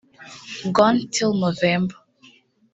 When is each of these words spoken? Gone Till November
Gone 0.75 0.99
Till 1.13 1.31
November 1.43 1.93